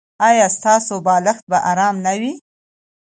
[0.29, 2.33] ایا ستاسو بالښت به ارام نه وي؟